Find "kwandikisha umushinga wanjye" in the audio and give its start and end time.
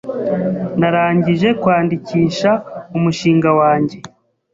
1.61-3.97